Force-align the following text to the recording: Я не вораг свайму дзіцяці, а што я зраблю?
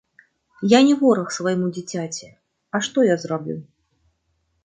Я 0.69 0.79
не 0.87 0.95
вораг 1.01 1.27
свайму 1.35 1.67
дзіцяці, 1.75 2.27
а 2.77 2.81
што 2.87 2.99
я 3.13 3.21
зраблю? 3.25 3.57